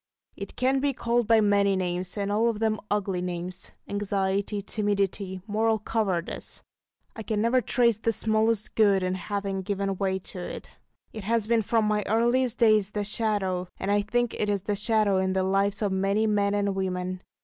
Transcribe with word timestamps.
It 0.35 0.55
can 0.55 0.79
be 0.79 0.93
called 0.93 1.27
by 1.27 1.41
many 1.41 1.75
names, 1.75 2.17
and 2.17 2.31
all 2.31 2.49
of 2.49 2.57
them 2.57 2.79
ugly 2.89 3.21
names 3.21 3.71
anxiety, 3.87 4.59
timidity, 4.59 5.41
moral 5.45 5.77
cowardice. 5.77 6.63
I 7.15 7.21
can 7.21 7.39
never 7.39 7.61
trace 7.61 7.99
the 7.99 8.11
smallest 8.11 8.73
good 8.73 9.03
in 9.03 9.13
having 9.13 9.61
given 9.61 9.97
way 9.97 10.17
to 10.33 10.39
it. 10.39 10.71
It 11.13 11.25
has 11.25 11.45
been 11.45 11.61
from 11.61 11.85
my 11.85 12.01
earliest 12.07 12.57
days 12.57 12.89
the 12.93 13.03
Shadow; 13.03 13.67
and 13.77 13.91
I 13.91 14.01
think 14.01 14.33
it 14.33 14.49
is 14.49 14.63
the 14.63 14.75
shadow 14.75 15.17
in 15.17 15.33
the 15.33 15.43
lives 15.43 15.83
of 15.83 15.91
many 15.91 16.25
men 16.25 16.55
and 16.55 16.73
women. 16.73 17.21